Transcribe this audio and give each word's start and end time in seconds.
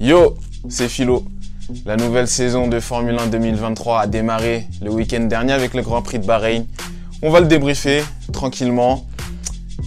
Yo, 0.00 0.36
c'est 0.68 0.88
Philo. 0.88 1.24
La 1.86 1.96
nouvelle 1.96 2.26
saison 2.26 2.66
de 2.66 2.80
Formule 2.80 3.16
1 3.18 3.28
2023 3.28 4.00
a 4.00 4.06
démarré 4.06 4.66
le 4.82 4.90
week-end 4.90 5.20
dernier 5.20 5.52
avec 5.52 5.74
le 5.74 5.82
Grand 5.82 6.02
Prix 6.02 6.18
de 6.18 6.26
Bahreïn. 6.26 6.66
On 7.22 7.30
va 7.30 7.40
le 7.40 7.46
débriefer 7.46 8.02
tranquillement. 8.32 9.06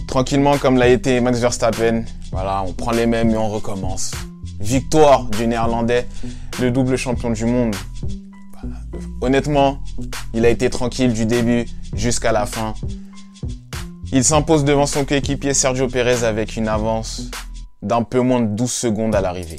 Tranquillement 0.08 0.56
comme 0.56 0.78
l'a 0.78 0.88
été 0.88 1.20
Max 1.20 1.40
Verstappen. 1.40 2.04
Voilà, 2.32 2.64
on 2.66 2.72
prend 2.72 2.92
les 2.92 3.06
mêmes 3.06 3.30
et 3.30 3.36
on 3.36 3.48
recommence. 3.48 4.12
Victoire 4.60 5.24
du 5.24 5.46
néerlandais, 5.46 6.06
le 6.60 6.70
double 6.70 6.96
champion 6.96 7.30
du 7.30 7.44
monde. 7.44 7.76
Honnêtement, 9.20 9.78
il 10.32 10.44
a 10.44 10.48
été 10.48 10.70
tranquille 10.70 11.12
du 11.12 11.26
début 11.26 11.66
jusqu'à 11.94 12.32
la 12.32 12.46
fin. 12.46 12.74
Il 14.12 14.24
s'impose 14.24 14.64
devant 14.64 14.86
son 14.86 15.04
coéquipier 15.04 15.54
Sergio 15.54 15.88
Perez 15.88 16.24
avec 16.24 16.56
une 16.56 16.68
avance 16.68 17.30
d'un 17.82 18.02
peu 18.02 18.20
moins 18.20 18.40
de 18.40 18.46
12 18.46 18.70
secondes 18.70 19.14
à 19.14 19.20
l'arrivée. 19.20 19.58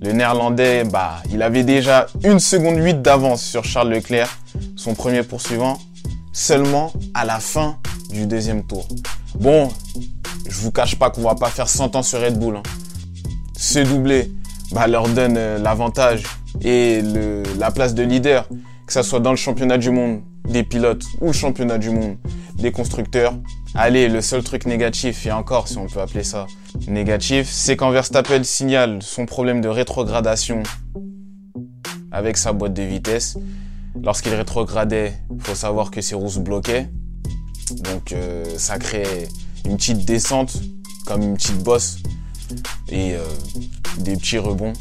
Le 0.00 0.12
néerlandais, 0.12 0.84
bah, 0.84 1.22
il 1.30 1.42
avait 1.42 1.64
déjà 1.64 2.06
une 2.24 2.38
seconde 2.38 2.78
8 2.78 3.02
d'avance 3.02 3.42
sur 3.42 3.64
Charles 3.64 3.90
Leclerc, 3.90 4.38
son 4.76 4.94
premier 4.94 5.22
poursuivant, 5.22 5.78
seulement 6.32 6.92
à 7.14 7.24
la 7.24 7.40
fin 7.40 7.78
du 8.10 8.26
deuxième 8.26 8.64
tour. 8.64 8.86
Bon, 9.34 9.68
je 10.48 10.60
vous 10.60 10.70
cache 10.70 10.96
pas 10.96 11.10
qu'on 11.10 11.22
va 11.22 11.34
pas 11.34 11.48
faire 11.48 11.68
100 11.68 11.96
ans 11.96 12.02
sur 12.02 12.20
Red 12.20 12.38
Bull. 12.38 12.56
Hein. 12.56 12.62
Ce 13.56 13.78
doublé 13.78 14.30
bah, 14.72 14.86
leur 14.86 15.08
donne 15.08 15.36
euh, 15.36 15.58
l'avantage 15.58 16.24
et 16.62 17.02
la 17.58 17.70
place 17.70 17.94
de 17.94 18.02
leader, 18.02 18.48
que 18.86 18.92
ce 18.92 19.02
soit 19.02 19.20
dans 19.20 19.30
le 19.30 19.36
championnat 19.36 19.78
du 19.78 19.90
monde 19.90 20.22
des 20.48 20.62
pilotes 20.62 21.04
ou 21.20 21.28
le 21.28 21.32
championnat 21.32 21.78
du 21.78 21.90
monde 21.90 22.16
des 22.56 22.72
constructeurs. 22.72 23.34
Allez, 23.74 24.08
le 24.08 24.20
seul 24.20 24.42
truc 24.42 24.64
négatif, 24.64 25.26
et 25.26 25.32
encore 25.32 25.68
si 25.68 25.76
on 25.76 25.86
peut 25.86 26.00
appeler 26.00 26.24
ça 26.24 26.46
négatif, 26.88 27.48
c'est 27.50 27.76
quand 27.76 27.90
Verstappen 27.90 28.42
signale 28.42 29.02
son 29.02 29.26
problème 29.26 29.60
de 29.60 29.68
rétrogradation 29.68 30.62
avec 32.10 32.36
sa 32.36 32.52
boîte 32.52 32.74
de 32.74 32.82
vitesse. 32.82 33.36
Lorsqu'il 34.02 34.34
rétrogradait, 34.34 35.14
faut 35.40 35.54
savoir 35.54 35.90
que 35.90 36.00
ses 36.00 36.14
roues 36.14 36.30
se 36.30 36.38
bloquaient. 36.38 36.88
Donc 37.70 38.12
euh, 38.12 38.44
ça 38.56 38.78
crée 38.78 39.28
une 39.64 39.76
petite 39.76 40.04
descente, 40.04 40.60
comme 41.06 41.22
une 41.22 41.34
petite 41.34 41.62
bosse, 41.62 41.98
et 42.88 43.14
euh, 43.14 43.24
des 43.98 44.16
petits 44.16 44.38
rebonds 44.38 44.72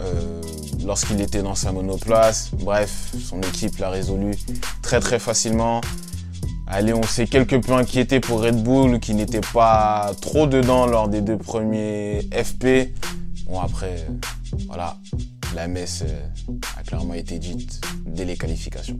euh, 0.00 0.40
lorsqu'il 0.84 1.20
était 1.20 1.42
dans 1.42 1.54
sa 1.54 1.72
monoplace. 1.72 2.50
Bref, 2.52 3.12
son 3.24 3.40
équipe 3.42 3.78
l'a 3.78 3.90
résolu 3.90 4.34
très 4.82 5.00
très 5.00 5.18
facilement. 5.18 5.80
Allez, 6.66 6.94
on 6.94 7.02
s'est 7.02 7.26
quelque 7.26 7.56
peu 7.56 7.72
inquiété 7.72 8.20
pour 8.20 8.42
Red 8.42 8.62
Bull 8.62 8.98
qui 8.98 9.14
n'était 9.14 9.40
pas 9.52 10.12
trop 10.20 10.46
dedans 10.46 10.86
lors 10.86 11.08
des 11.08 11.20
deux 11.20 11.36
premiers 11.36 12.22
FP. 12.32 12.94
Bon 13.46 13.60
après, 13.60 14.06
voilà, 14.66 14.96
la 15.54 15.68
messe 15.68 16.04
a 16.78 16.82
clairement 16.82 17.14
été 17.14 17.38
dite 17.38 17.80
dès 18.06 18.24
les 18.24 18.36
qualifications. 18.36 18.98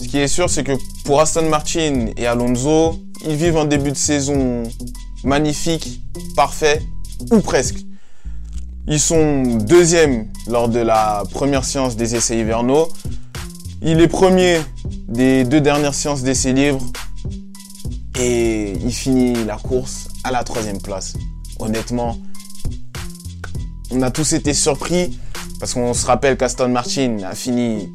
Ce 0.00 0.08
qui 0.08 0.18
est 0.18 0.28
sûr, 0.28 0.48
c'est 0.48 0.64
que 0.64 0.72
pour 1.04 1.20
Aston 1.20 1.48
Martin 1.48 2.06
et 2.16 2.26
Alonso, 2.26 2.98
ils 3.26 3.36
vivent 3.36 3.56
un 3.56 3.64
début 3.64 3.90
de 3.90 3.96
saison 3.96 4.62
magnifique, 5.24 6.00
parfait, 6.34 6.80
ou 7.30 7.40
presque. 7.40 7.78
Ils 8.88 9.00
sont 9.00 9.42
deuxièmes 9.58 10.28
lors 10.46 10.68
de 10.68 10.78
la 10.78 11.24
première 11.32 11.64
séance 11.64 11.96
des 11.96 12.14
essais 12.14 12.38
hivernaux. 12.38 12.88
Il 13.82 14.00
est 14.00 14.08
premier 14.08 14.60
des 15.08 15.44
deux 15.44 15.60
dernières 15.60 15.94
séances 15.94 16.22
d'essais 16.22 16.52
libres. 16.52 16.84
Et 18.18 18.72
il 18.72 18.92
finit 18.92 19.44
la 19.44 19.56
course 19.56 20.08
à 20.24 20.30
la 20.30 20.44
troisième 20.44 20.80
place. 20.80 21.14
Honnêtement, 21.58 22.16
on 23.90 24.02
a 24.02 24.10
tous 24.10 24.32
été 24.32 24.54
surpris 24.54 25.18
parce 25.58 25.74
qu'on 25.74 25.92
se 25.94 26.06
rappelle 26.06 26.36
qu'Aston 26.36 26.68
Martin 26.68 27.18
a 27.24 27.34
fini 27.34 27.92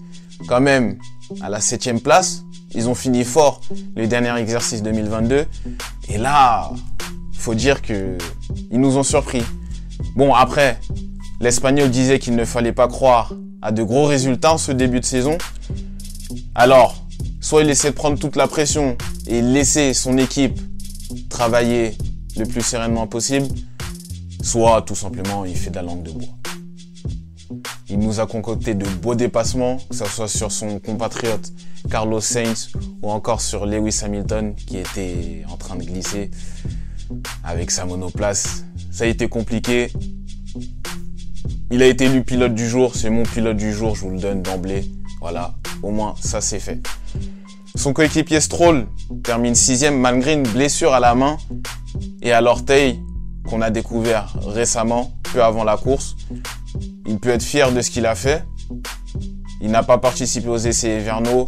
quand 0.47 0.61
même 0.61 0.97
à 1.41 1.49
la 1.49 1.61
septième 1.61 1.99
place. 1.99 2.43
Ils 2.73 2.87
ont 2.87 2.95
fini 2.95 3.23
fort 3.23 3.61
le 3.95 4.07
dernier 4.07 4.35
exercice 4.39 4.81
2022. 4.83 5.45
Et 6.09 6.17
là, 6.17 6.71
faut 7.41 7.55
dire 7.55 7.81
que 7.81 8.17
ils 8.71 8.79
nous 8.79 8.97
ont 8.97 9.03
surpris. 9.03 9.43
Bon, 10.15 10.33
après, 10.33 10.79
l'Espagnol 11.39 11.89
disait 11.89 12.19
qu'il 12.19 12.35
ne 12.35 12.45
fallait 12.45 12.71
pas 12.71 12.87
croire 12.87 13.33
à 13.61 13.71
de 13.71 13.81
gros 13.83 14.05
résultats 14.05 14.53
en 14.53 14.57
ce 14.57 14.71
début 14.71 14.99
de 14.99 15.05
saison. 15.05 15.37
Alors, 16.53 17.03
soit 17.39 17.63
il 17.63 17.69
essaie 17.69 17.89
de 17.89 17.95
prendre 17.95 18.19
toute 18.19 18.35
la 18.35 18.47
pression 18.47 18.95
et 19.27 19.41
laisser 19.41 19.93
son 19.93 20.17
équipe 20.17 20.59
travailler 21.29 21.97
le 22.37 22.45
plus 22.45 22.61
sereinement 22.61 23.07
possible, 23.07 23.47
soit 24.43 24.83
tout 24.83 24.95
simplement 24.95 25.43
il 25.43 25.55
fait 25.55 25.71
de 25.71 25.75
la 25.75 25.81
langue 25.81 26.03
de 26.03 26.11
bois. 26.11 26.35
Il 27.89 27.99
nous 27.99 28.19
a 28.19 28.27
concocté 28.27 28.75
de 28.75 28.85
beaux 28.85 29.15
dépassements, 29.15 29.77
que 29.89 29.95
ce 29.95 30.05
soit 30.05 30.27
sur 30.27 30.51
son 30.51 30.79
compatriote 30.79 31.51
Carlos 31.89 32.21
Sainz 32.21 32.69
ou 33.01 33.11
encore 33.11 33.41
sur 33.41 33.65
Lewis 33.65 34.01
Hamilton 34.03 34.53
qui 34.55 34.77
était 34.77 35.43
en 35.51 35.57
train 35.57 35.75
de 35.75 35.83
glisser 35.83 36.29
avec 37.43 37.71
sa 37.71 37.85
monoplace. 37.85 38.65
Ça 38.91 39.05
a 39.05 39.07
été 39.07 39.27
compliqué. 39.27 39.91
Il 41.71 41.81
a 41.81 41.87
été 41.87 42.05
élu 42.05 42.23
pilote 42.23 42.53
du 42.53 42.67
jour, 42.67 42.95
c'est 42.95 43.09
mon 43.09 43.23
pilote 43.23 43.57
du 43.57 43.73
jour, 43.73 43.95
je 43.95 44.01
vous 44.01 44.11
le 44.11 44.19
donne 44.19 44.41
d'emblée. 44.41 44.85
Voilà, 45.21 45.53
au 45.83 45.91
moins 45.91 46.15
ça 46.19 46.41
c'est 46.41 46.59
fait. 46.59 46.81
Son 47.75 47.93
coéquipier 47.93 48.41
Stroll 48.41 48.87
termine 49.23 49.55
sixième 49.55 49.97
malgré 49.97 50.33
une 50.33 50.43
blessure 50.43 50.93
à 50.93 50.99
la 50.99 51.15
main 51.15 51.37
et 52.21 52.33
à 52.33 52.41
l'orteil 52.41 52.99
qu'on 53.47 53.61
a 53.61 53.69
découvert 53.69 54.33
récemment, 54.45 55.13
peu 55.31 55.43
avant 55.43 55.63
la 55.63 55.77
course. 55.77 56.15
Il 57.07 57.19
peut 57.19 57.29
être 57.29 57.43
fier 57.43 57.71
de 57.71 57.81
ce 57.81 57.89
qu'il 57.89 58.05
a 58.05 58.15
fait. 58.15 58.43
Il 59.61 59.71
n'a 59.71 59.83
pas 59.83 59.97
participé 59.97 60.47
aux 60.47 60.57
essais 60.57 60.97
hivernaux 60.97 61.47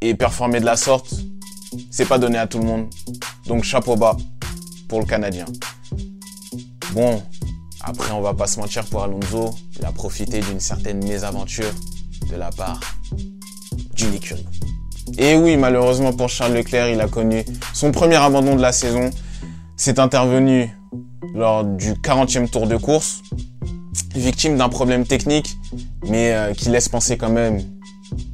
et 0.00 0.14
performer 0.14 0.60
de 0.60 0.64
la 0.64 0.76
sorte, 0.76 1.14
c'est 1.90 2.06
pas 2.06 2.18
donné 2.18 2.38
à 2.38 2.46
tout 2.46 2.58
le 2.58 2.64
monde. 2.64 2.88
Donc 3.46 3.64
chapeau 3.64 3.96
bas 3.96 4.16
pour 4.88 5.00
le 5.00 5.06
Canadien. 5.06 5.46
Bon, 6.92 7.22
après 7.80 8.10
on 8.12 8.20
va 8.20 8.34
pas 8.34 8.46
se 8.46 8.58
mentir 8.60 8.84
pour 8.86 9.02
Alonso, 9.02 9.54
il 9.78 9.84
a 9.84 9.92
profité 9.92 10.40
d'une 10.40 10.60
certaine 10.60 11.04
mésaventure 11.04 11.72
de 12.30 12.36
la 12.36 12.50
part 12.50 12.80
d'une 13.94 14.14
écurie. 14.14 14.46
Et 15.16 15.36
oui, 15.36 15.56
malheureusement 15.56 16.12
pour 16.12 16.28
Charles 16.28 16.54
Leclerc, 16.54 16.88
il 16.90 17.00
a 17.00 17.08
connu 17.08 17.44
son 17.72 17.92
premier 17.92 18.16
abandon 18.16 18.56
de 18.56 18.62
la 18.62 18.72
saison. 18.72 19.10
C'est 19.76 19.98
intervenu 19.98 20.70
lors 21.34 21.64
du 21.64 21.92
40e 21.92 22.48
tour 22.48 22.66
de 22.66 22.76
course, 22.76 23.22
victime 24.14 24.56
d'un 24.56 24.68
problème 24.68 25.06
technique, 25.06 25.56
mais 26.06 26.32
euh, 26.32 26.52
qui 26.52 26.68
laisse 26.68 26.88
penser 26.88 27.16
quand 27.16 27.30
même 27.30 27.62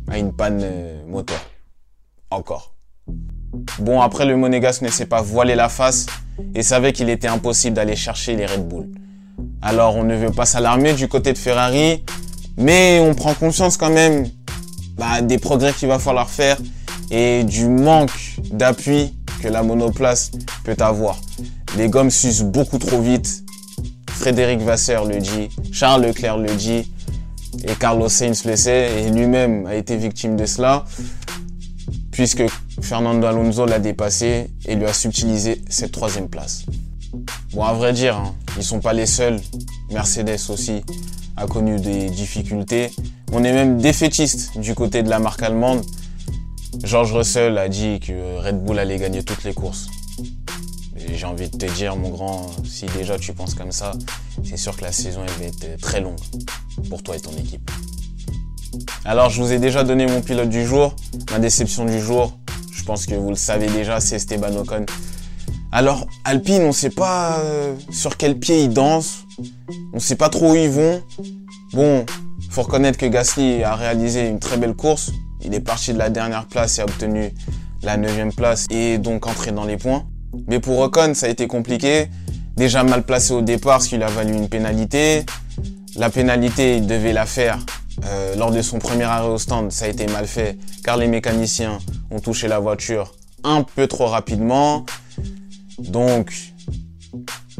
à 0.08 0.18
une 0.18 0.32
panne 0.32 0.60
euh, 0.62 1.06
moteur. 1.06 1.40
Encore. 2.30 2.74
Bon, 3.78 4.00
après, 4.00 4.24
le 4.24 4.36
Monégasque 4.36 4.82
ne 4.82 4.88
s'est 4.88 5.06
pas 5.06 5.22
voilé 5.22 5.54
la 5.54 5.68
face 5.68 6.06
et 6.54 6.62
savait 6.62 6.92
qu'il 6.92 7.10
était 7.10 7.28
impossible 7.28 7.76
d'aller 7.76 7.96
chercher 7.96 8.36
les 8.36 8.46
Red 8.46 8.68
Bull. 8.68 8.88
Alors, 9.62 9.96
on 9.96 10.04
ne 10.04 10.14
veut 10.14 10.30
pas 10.30 10.46
s'alarmer 10.46 10.92
du 10.92 11.08
côté 11.08 11.32
de 11.32 11.38
Ferrari, 11.38 12.04
mais 12.56 13.00
on 13.00 13.14
prend 13.14 13.34
conscience 13.34 13.76
quand 13.76 13.90
même 13.90 14.28
bah, 14.96 15.20
des 15.20 15.38
progrès 15.38 15.72
qu'il 15.72 15.88
va 15.88 15.98
falloir 15.98 16.28
faire 16.28 16.56
et 17.10 17.44
du 17.44 17.68
manque 17.68 18.36
d'appui 18.52 19.14
que 19.42 19.48
la 19.48 19.62
monoplace 19.62 20.30
peut 20.64 20.76
avoir. 20.78 21.20
Les 21.76 21.88
gommes 21.88 22.10
s'usent 22.10 22.44
beaucoup 22.44 22.78
trop 22.78 23.00
vite. 23.00 23.42
Frédéric 24.10 24.60
Vasseur 24.60 25.04
le 25.04 25.18
dit, 25.18 25.48
Charles 25.72 26.06
Leclerc 26.06 26.38
le 26.38 26.54
dit, 26.54 26.90
et 27.64 27.74
Carlos 27.74 28.08
Sainz 28.08 28.44
le 28.44 28.56
sait, 28.56 29.02
et 29.02 29.10
lui-même 29.10 29.66
a 29.66 29.74
été 29.74 29.96
victime 29.96 30.36
de 30.36 30.46
cela 30.46 30.84
puisque 32.14 32.44
Fernando 32.80 33.26
Alonso 33.26 33.66
l'a 33.66 33.80
dépassé 33.80 34.48
et 34.66 34.76
lui 34.76 34.86
a 34.86 34.92
subtilisé 34.92 35.60
cette 35.68 35.90
troisième 35.90 36.28
place. 36.28 36.64
Bon, 37.52 37.64
à 37.64 37.72
vrai 37.72 37.92
dire, 37.92 38.16
hein, 38.16 38.36
ils 38.56 38.62
sont 38.62 38.78
pas 38.78 38.92
les 38.92 39.06
seuls. 39.06 39.40
Mercedes 39.90 40.38
aussi 40.48 40.82
a 41.36 41.48
connu 41.48 41.80
des 41.80 42.08
difficultés. 42.10 42.92
On 43.32 43.42
est 43.42 43.52
même 43.52 43.78
défaitiste 43.78 44.56
du 44.60 44.76
côté 44.76 45.02
de 45.02 45.10
la 45.10 45.18
marque 45.18 45.42
allemande. 45.42 45.84
George 46.84 47.12
Russell 47.12 47.58
a 47.58 47.68
dit 47.68 47.98
que 47.98 48.38
Red 48.38 48.64
Bull 48.64 48.78
allait 48.78 48.98
gagner 48.98 49.24
toutes 49.24 49.42
les 49.42 49.52
courses. 49.52 49.88
J'ai 50.96 51.26
envie 51.26 51.50
de 51.50 51.56
te 51.56 51.66
dire, 51.74 51.96
mon 51.96 52.10
grand, 52.10 52.46
si 52.64 52.86
déjà 52.96 53.18
tu 53.18 53.32
penses 53.32 53.54
comme 53.54 53.72
ça, 53.72 53.92
c'est 54.44 54.56
sûr 54.56 54.76
que 54.76 54.82
la 54.82 54.92
saison 54.92 55.22
va 55.26 55.44
être 55.44 55.80
très 55.80 56.00
longue 56.00 56.20
pour 56.88 57.02
toi 57.02 57.16
et 57.16 57.20
ton 57.20 57.32
équipe. 57.32 57.68
Alors, 59.04 59.30
je 59.30 59.42
vous 59.42 59.52
ai 59.52 59.58
déjà 59.58 59.84
donné 59.84 60.06
mon 60.06 60.20
pilote 60.20 60.48
du 60.48 60.64
jour, 60.64 60.94
ma 61.30 61.38
déception 61.38 61.84
du 61.84 62.00
jour. 62.00 62.38
Je 62.72 62.82
pense 62.84 63.06
que 63.06 63.14
vous 63.14 63.30
le 63.30 63.36
savez 63.36 63.66
déjà, 63.68 64.00
c'est 64.00 64.16
Esteban 64.16 64.54
Ocon. 64.56 64.86
Alors, 65.72 66.06
Alpine, 66.24 66.62
on 66.62 66.72
sait 66.72 66.90
pas 66.90 67.38
euh, 67.40 67.74
sur 67.90 68.16
quel 68.16 68.38
pied 68.38 68.62
ils 68.64 68.72
dansent. 68.72 69.24
On 69.92 69.98
sait 69.98 70.16
pas 70.16 70.28
trop 70.28 70.52
où 70.52 70.54
ils 70.54 70.70
vont. 70.70 71.02
Bon, 71.72 72.06
Faut 72.50 72.62
reconnaître 72.62 72.98
que 72.98 73.06
Gasly 73.06 73.64
a 73.64 73.74
réalisé 73.74 74.28
une 74.28 74.38
très 74.38 74.56
belle 74.56 74.74
course. 74.74 75.10
Il 75.42 75.52
est 75.54 75.60
parti 75.60 75.92
de 75.92 75.98
la 75.98 76.10
dernière 76.10 76.46
place 76.46 76.78
et 76.78 76.82
a 76.82 76.84
obtenu 76.84 77.34
la 77.82 77.96
neuvième 77.96 78.32
place 78.32 78.66
et 78.70 78.98
donc 78.98 79.26
entré 79.26 79.50
dans 79.50 79.64
les 79.64 79.76
points. 79.76 80.04
Mais 80.46 80.60
pour 80.60 80.78
Ocon, 80.78 81.14
ça 81.14 81.26
a 81.26 81.28
été 81.28 81.46
compliqué. 81.46 82.08
Déjà 82.56 82.84
mal 82.84 83.02
placé 83.02 83.34
au 83.34 83.42
départ, 83.42 83.82
ce 83.82 83.88
qui 83.88 83.96
lui 83.96 84.04
a 84.04 84.08
valu 84.08 84.34
une 84.34 84.48
pénalité. 84.48 85.26
La 85.96 86.10
pénalité, 86.10 86.76
il 86.76 86.86
devait 86.86 87.12
la 87.12 87.26
faire 87.26 87.58
euh, 88.04 88.34
lors 88.36 88.50
de 88.50 88.60
son 88.62 88.78
premier 88.78 89.04
arrêt 89.04 89.28
au 89.28 89.38
stand. 89.38 89.70
Ça 89.70 89.84
a 89.84 89.88
été 89.88 90.06
mal 90.06 90.26
fait 90.26 90.58
car 90.82 90.96
les 90.96 91.06
mécaniciens 91.06 91.78
ont 92.10 92.20
touché 92.20 92.48
la 92.48 92.58
voiture 92.58 93.14
un 93.44 93.62
peu 93.62 93.86
trop 93.86 94.06
rapidement. 94.06 94.84
Donc, 95.78 96.34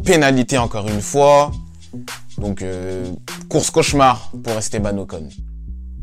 pénalité 0.05 0.59
encore 0.59 0.89
une 0.89 1.01
fois. 1.01 1.53
Donc, 2.39 2.63
euh, 2.63 3.07
course 3.49 3.71
cauchemar 3.71 4.33
pour 4.43 4.55
Esteban 4.55 4.97
Ocon. 4.99 5.29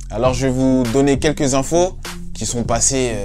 Alors, 0.09 0.33
je 0.33 0.47
vais 0.47 0.53
vous 0.53 0.83
donner 0.93 1.19
quelques 1.19 1.53
infos 1.53 1.97
qui 2.33 2.45
sont 2.45 2.63
passées, 2.63 3.11
euh, 3.13 3.23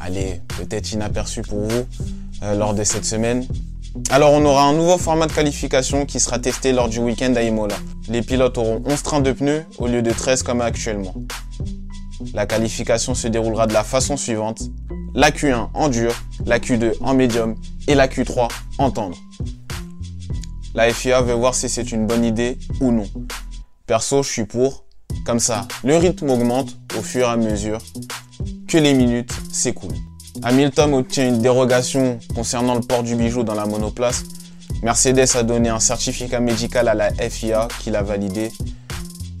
allez, 0.00 0.40
peut-être 0.48 0.92
inaperçues 0.92 1.42
pour 1.42 1.60
vous 1.60 1.86
lors 2.42 2.74
de 2.74 2.84
cette 2.84 3.06
semaine. 3.06 3.46
Alors, 4.10 4.32
on 4.32 4.44
aura 4.44 4.64
un 4.64 4.72
nouveau 4.72 4.98
format 4.98 5.26
de 5.26 5.32
qualification 5.32 6.06
qui 6.06 6.20
sera 6.20 6.38
testé 6.38 6.72
lors 6.72 6.88
du 6.88 6.98
week-end 7.00 7.34
à 7.36 7.42
Imola. 7.42 7.76
Les 8.08 8.22
pilotes 8.22 8.58
auront 8.58 8.82
11 8.84 9.02
trains 9.02 9.20
de 9.20 9.32
pneus 9.32 9.64
au 9.78 9.86
lieu 9.86 10.02
de 10.02 10.10
13 10.10 10.42
comme 10.42 10.60
actuellement. 10.60 11.14
La 12.34 12.46
qualification 12.46 13.14
se 13.14 13.28
déroulera 13.28 13.66
de 13.66 13.72
la 13.72 13.84
façon 13.84 14.16
suivante. 14.16 14.62
La 15.14 15.30
Q1 15.30 15.68
en 15.74 15.88
dur, 15.88 16.14
la 16.44 16.58
Q2 16.58 16.94
en 17.00 17.14
médium 17.14 17.56
et 17.88 17.94
la 17.94 18.06
Q3 18.06 18.48
en 18.78 18.90
tendre. 18.90 19.16
La 20.74 20.92
FIA 20.92 21.22
veut 21.22 21.34
voir 21.34 21.54
si 21.54 21.68
c'est 21.68 21.90
une 21.90 22.06
bonne 22.06 22.24
idée 22.24 22.58
ou 22.80 22.92
non. 22.92 23.08
Perso, 23.86 24.22
je 24.22 24.28
suis 24.28 24.44
pour. 24.44 24.84
Comme 25.24 25.40
ça, 25.40 25.66
le 25.82 25.96
rythme 25.96 26.28
augmente 26.28 26.76
au 26.98 27.02
fur 27.02 27.26
et 27.26 27.30
à 27.30 27.36
mesure 27.36 27.78
que 28.68 28.76
les 28.76 28.92
minutes 28.92 29.32
s'écoulent. 29.52 29.96
Hamilton 30.42 30.94
obtient 30.94 31.28
une 31.28 31.40
dérogation 31.40 32.18
concernant 32.34 32.74
le 32.74 32.80
port 32.80 33.02
du 33.02 33.16
bijou 33.16 33.42
dans 33.42 33.54
la 33.54 33.66
monoplace. 33.66 34.24
Mercedes 34.82 35.36
a 35.36 35.42
donné 35.42 35.68
un 35.68 35.80
certificat 35.80 36.40
médical 36.40 36.88
à 36.88 36.94
la 36.94 37.10
FIA 37.10 37.68
qui 37.80 37.90
l'a 37.90 38.02
validé. 38.02 38.52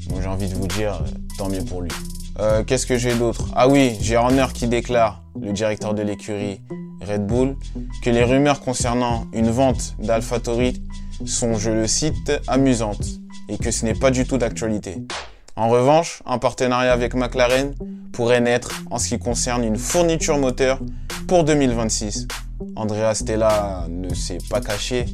Bon, 0.08 0.20
j'ai 0.20 0.28
envie 0.28 0.48
de 0.48 0.54
vous 0.54 0.66
dire, 0.66 1.02
tant 1.38 1.48
mieux 1.48 1.62
pour 1.64 1.82
lui. 1.82 1.90
Euh, 2.38 2.64
Qu'est-ce 2.64 2.86
que 2.86 2.96
j'ai 2.98 3.14
d'autre? 3.14 3.48
Ah 3.54 3.68
oui, 3.68 3.96
j'ai 4.00 4.16
Horner 4.16 4.46
qui 4.52 4.66
déclare, 4.66 5.22
le 5.40 5.52
directeur 5.52 5.94
de 5.94 6.02
l'écurie 6.02 6.60
Red 7.00 7.26
Bull, 7.26 7.56
que 8.02 8.10
les 8.10 8.24
rumeurs 8.24 8.60
concernant 8.60 9.26
une 9.32 9.50
vente 9.50 9.94
d'AlphaTauri 9.98 10.82
sont, 11.24 11.56
je 11.56 11.70
le 11.70 11.86
cite, 11.86 12.32
amusantes 12.46 13.06
et 13.48 13.58
que 13.58 13.70
ce 13.70 13.84
n'est 13.84 13.94
pas 13.94 14.10
du 14.10 14.26
tout 14.26 14.38
d'actualité. 14.38 14.96
En 15.58 15.70
revanche, 15.70 16.22
un 16.26 16.36
partenariat 16.36 16.92
avec 16.92 17.14
McLaren 17.14 17.74
pourrait 18.12 18.42
naître 18.42 18.82
en 18.90 18.98
ce 18.98 19.08
qui 19.08 19.18
concerne 19.18 19.64
une 19.64 19.78
fourniture 19.78 20.36
moteur 20.36 20.80
pour 21.28 21.44
2026. 21.44 22.28
Andrea 22.76 23.14
Stella 23.14 23.86
ne 23.88 24.12
s'est 24.12 24.36
pas 24.50 24.60
caché 24.60 25.06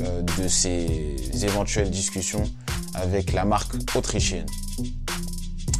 euh, 0.00 0.22
de 0.22 0.48
ces 0.48 1.16
éventuelles 1.44 1.90
discussions 1.90 2.42
avec 2.94 3.32
la 3.32 3.44
marque 3.44 3.74
autrichienne. 3.94 4.46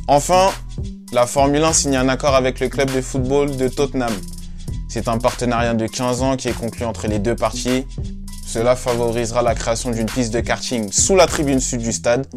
Enfin, 0.06 0.52
la 1.12 1.26
Formule 1.26 1.64
1 1.64 1.72
signe 1.72 1.96
un 1.96 2.08
accord 2.08 2.37
avec 2.37 2.60
le 2.60 2.69
club 2.69 2.94
de 2.94 3.00
football 3.00 3.56
de 3.56 3.67
Tottenham. 3.67 4.12
C'est 4.88 5.08
un 5.08 5.19
partenariat 5.19 5.75
de 5.75 5.88
15 5.88 6.22
ans 6.22 6.37
qui 6.37 6.46
est 6.46 6.56
conclu 6.56 6.84
entre 6.84 7.08
les 7.08 7.19
deux 7.19 7.34
parties. 7.34 7.84
Cela 8.46 8.76
favorisera 8.76 9.43
la 9.43 9.56
création 9.56 9.90
d'une 9.90 10.06
piste 10.06 10.32
de 10.32 10.38
karting 10.38 10.93
sous 10.93 11.17
la 11.17 11.26
tribune 11.26 11.58
sud 11.58 11.81
du 11.81 11.93
stade. 11.93 12.28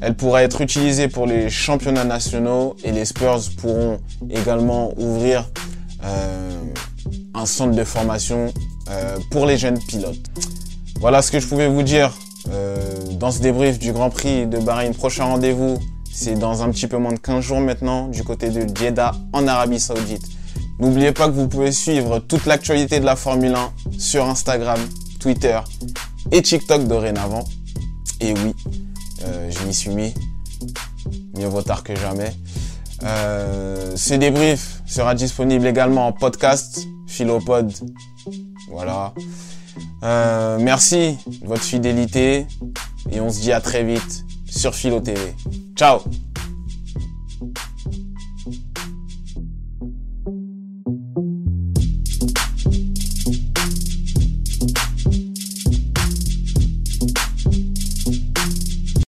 Elle 0.00 0.14
pourra 0.14 0.42
être 0.42 0.60
utilisée 0.60 1.08
pour 1.08 1.26
les 1.26 1.50
championnats 1.50 2.04
nationaux 2.04 2.76
et 2.84 2.92
les 2.92 3.04
Spurs 3.04 3.40
pourront 3.58 4.00
également 4.30 4.92
ouvrir 4.96 5.48
euh, 6.04 6.50
un 7.34 7.46
centre 7.46 7.74
de 7.74 7.84
formation 7.84 8.52
euh, 8.90 9.16
pour 9.30 9.46
les 9.46 9.56
jeunes 9.56 9.78
pilotes. 9.78 10.30
Voilà 11.00 11.22
ce 11.22 11.30
que 11.30 11.40
je 11.40 11.46
pouvais 11.46 11.68
vous 11.68 11.82
dire 11.82 12.12
euh, 12.50 12.76
dans 13.12 13.30
ce 13.30 13.40
débrief 13.40 13.78
du 13.78 13.92
Grand 13.92 14.10
Prix 14.10 14.46
de 14.46 14.58
Bahreïn. 14.58 14.92
Prochain 14.92 15.24
rendez-vous, 15.24 15.78
c'est 16.12 16.34
dans 16.34 16.62
un 16.62 16.70
petit 16.70 16.86
peu 16.86 16.98
moins 16.98 17.12
de 17.12 17.18
15 17.18 17.44
jours 17.44 17.60
maintenant 17.60 18.08
du 18.08 18.24
côté 18.24 18.50
de 18.50 18.66
Jeddah 18.76 19.12
en 19.32 19.46
Arabie 19.46 19.80
Saoudite. 19.80 20.22
N'oubliez 20.78 21.12
pas 21.12 21.26
que 21.26 21.32
vous 21.32 21.48
pouvez 21.48 21.70
suivre 21.70 22.18
toute 22.18 22.46
l'actualité 22.46 22.98
de 22.98 23.04
la 23.04 23.14
Formule 23.14 23.54
1 23.54 23.72
sur 23.98 24.28
Instagram, 24.28 24.80
Twitter 25.20 25.58
et 26.32 26.42
TikTok 26.42 26.88
dorénavant. 26.88 27.44
Et 28.20 28.32
oui, 28.32 28.54
euh, 29.24 29.50
je 29.50 29.66
m'y 29.66 29.74
suis 29.74 29.90
mis. 29.90 30.14
Mieux 31.36 31.46
vaut 31.46 31.62
tard 31.62 31.82
que 31.82 31.94
jamais. 31.96 32.32
Euh, 33.02 33.96
ce 33.96 34.14
débrief 34.14 34.82
sera 34.86 35.14
disponible 35.14 35.66
également 35.66 36.06
en 36.06 36.12
podcast, 36.12 36.86
Philopod. 37.06 37.72
Voilà. 38.70 39.12
Euh, 40.02 40.58
merci 40.60 41.18
de 41.26 41.46
votre 41.46 41.62
fidélité 41.62 42.46
et 43.10 43.20
on 43.20 43.30
se 43.30 43.40
dit 43.40 43.52
à 43.52 43.60
très 43.60 43.84
vite 43.84 44.24
sur 44.48 44.74
Philo 44.74 45.00
TV. 45.00 45.34
Ciao 45.76 46.00